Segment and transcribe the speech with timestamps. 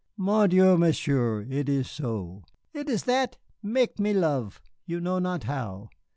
[0.17, 2.41] "Mon Dieu, Monsieur, it is so.
[2.73, 5.89] It is that mek me love you know not how.